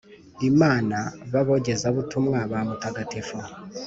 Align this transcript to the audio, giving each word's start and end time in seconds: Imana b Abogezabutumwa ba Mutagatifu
Imana 0.49 0.97
b 1.31 1.33
Abogezabutumwa 1.41 2.37
ba 2.51 2.59
Mutagatifu 2.67 3.37